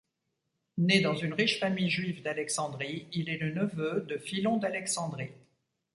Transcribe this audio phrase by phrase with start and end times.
[0.79, 5.29] Né dans une riche famille juive d’Alexandrie, il est le neveu de Philon d'Alexandrie.